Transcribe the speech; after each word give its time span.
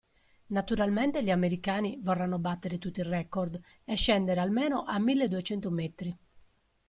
Naturalmente 0.49 1.21
gli 1.21 1.29
americani 1.29 1.99
vorranno 2.01 2.39
battere 2.39 2.79
tutti 2.79 3.01
i 3.01 3.03
record 3.03 3.61
e 3.85 3.93
scendere 3.95 4.39
almeno 4.39 4.83
a 4.83 4.97
milleduecento 4.97 5.69
metri. 5.69 6.17